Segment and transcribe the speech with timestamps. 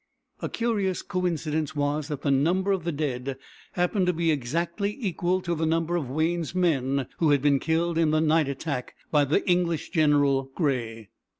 [0.41, 3.37] A curious coincidence was that the number of the dead
[3.73, 7.99] happened to be exactly equal to the number of Wayne's men who had been killed
[7.99, 11.09] in the night attack by the English general, Grey.